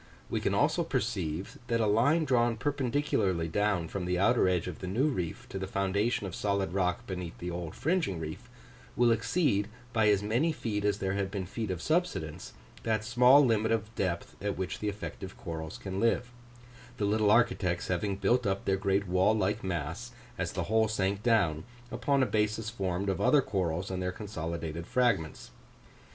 [0.31, 4.79] We can also perceive, that a line drawn perpendicularly down from the outer edge of
[4.79, 8.49] the new reef, to the foundation of solid rock beneath the old fringing reef,
[8.95, 13.45] will exceed by as many feet as there have been feet of subsidence, that small
[13.45, 16.31] limit of depth at which the effective corals can live:
[16.97, 21.21] the little architects having built up their great wall like mass, as the whole sank
[21.21, 25.51] down, upon a basis formed of other corals and their consolidated fragments.